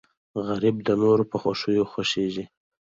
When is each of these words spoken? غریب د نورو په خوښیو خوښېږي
غریب 0.47 0.75
د 0.87 0.89
نورو 1.01 1.23
په 1.31 1.37
خوښیو 1.41 1.89
خوښېږي 1.91 2.43